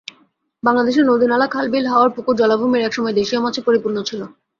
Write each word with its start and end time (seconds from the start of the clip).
বাংলাদেশের 0.63 1.05
নদী-নালা, 1.05 1.47
খাল-বিল, 1.47 1.85
হাওর, 1.87 2.09
পুকুর, 2.09 2.35
জলাভূমি 2.37 2.77
একসময় 2.79 3.17
দেশীয় 3.19 3.41
মাছে 3.41 3.61
পরিপূর্ণ 3.61 3.97
ছিল। 4.03 4.21